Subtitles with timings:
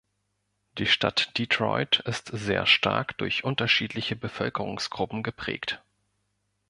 [0.79, 5.83] Die Stadt Detroit ist sehr stark durch unterschiedliche Bevölkerungsgruppen geprägt.